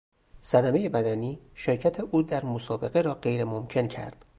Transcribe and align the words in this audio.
صدمهی 0.41 0.89
بدنی 0.89 1.39
شرکت 1.55 1.99
او 1.99 2.23
در 2.23 2.45
مسابقه 2.45 3.01
را 3.01 3.13
غیر 3.13 3.43
ممکن 3.43 3.87
کرد. 3.87 4.25